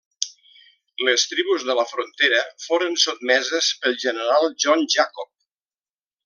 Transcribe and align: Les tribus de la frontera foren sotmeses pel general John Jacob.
Les 1.09 1.25
tribus 1.33 1.65
de 1.67 1.75
la 1.79 1.85
frontera 1.89 2.39
foren 2.65 2.97
sotmeses 3.05 3.69
pel 3.85 4.01
general 4.07 4.49
John 4.65 4.83
Jacob. 4.97 5.33